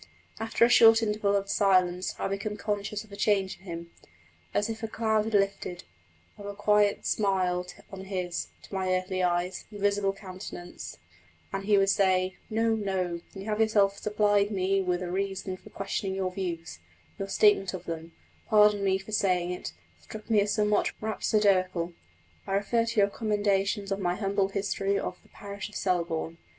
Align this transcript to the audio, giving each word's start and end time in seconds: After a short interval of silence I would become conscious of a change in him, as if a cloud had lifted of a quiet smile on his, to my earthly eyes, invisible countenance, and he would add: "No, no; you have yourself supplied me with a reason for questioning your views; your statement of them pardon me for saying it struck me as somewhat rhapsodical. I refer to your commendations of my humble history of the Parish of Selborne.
After 0.39 0.65
a 0.65 0.69
short 0.69 1.03
interval 1.03 1.35
of 1.35 1.47
silence 1.47 2.15
I 2.17 2.23
would 2.25 2.39
become 2.39 2.57
conscious 2.57 3.03
of 3.03 3.11
a 3.11 3.15
change 3.15 3.59
in 3.59 3.65
him, 3.65 3.91
as 4.51 4.67
if 4.67 4.81
a 4.81 4.87
cloud 4.87 5.25
had 5.25 5.35
lifted 5.35 5.83
of 6.39 6.47
a 6.47 6.55
quiet 6.55 7.05
smile 7.05 7.67
on 7.91 8.05
his, 8.05 8.47
to 8.63 8.73
my 8.73 8.91
earthly 8.95 9.21
eyes, 9.21 9.65
invisible 9.71 10.11
countenance, 10.11 10.97
and 11.53 11.65
he 11.65 11.77
would 11.77 11.91
add: 11.99 12.31
"No, 12.49 12.73
no; 12.73 13.21
you 13.35 13.45
have 13.45 13.59
yourself 13.61 13.99
supplied 13.99 14.49
me 14.49 14.81
with 14.81 15.03
a 15.03 15.11
reason 15.11 15.55
for 15.55 15.69
questioning 15.69 16.15
your 16.15 16.31
views; 16.31 16.79
your 17.19 17.27
statement 17.29 17.75
of 17.75 17.85
them 17.85 18.13
pardon 18.47 18.83
me 18.83 18.97
for 18.97 19.11
saying 19.11 19.51
it 19.51 19.71
struck 20.01 20.31
me 20.31 20.41
as 20.41 20.51
somewhat 20.51 20.93
rhapsodical. 20.99 21.93
I 22.47 22.53
refer 22.53 22.87
to 22.87 22.99
your 22.99 23.09
commendations 23.11 23.91
of 23.91 23.99
my 23.99 24.15
humble 24.15 24.47
history 24.49 24.97
of 24.97 25.19
the 25.21 25.29
Parish 25.29 25.69
of 25.69 25.75
Selborne. 25.75 26.39